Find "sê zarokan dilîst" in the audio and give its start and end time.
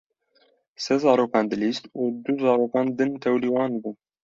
0.83-1.83